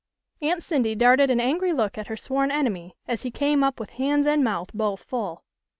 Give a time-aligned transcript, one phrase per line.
[0.41, 3.91] Aunt Cindy darted an angry look at her sworn enemy, as he came up with
[4.01, 5.43] hands and mouth both full.